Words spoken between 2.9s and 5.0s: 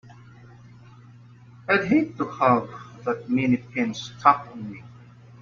that many pins stuck in me!